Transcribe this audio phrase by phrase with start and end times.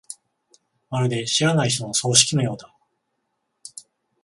[0.89, 2.73] まるで知らない人の葬式のようだ。